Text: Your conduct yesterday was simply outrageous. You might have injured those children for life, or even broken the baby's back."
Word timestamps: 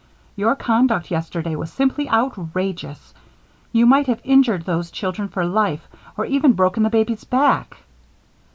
Your 0.35 0.55
conduct 0.55 1.11
yesterday 1.11 1.55
was 1.55 1.71
simply 1.71 2.09
outrageous. 2.09 3.13
You 3.71 3.85
might 3.85 4.07
have 4.07 4.19
injured 4.23 4.65
those 4.65 4.89
children 4.89 5.27
for 5.29 5.45
life, 5.45 5.87
or 6.17 6.25
even 6.25 6.53
broken 6.53 6.81
the 6.81 6.89
baby's 6.89 7.23
back." 7.23 7.77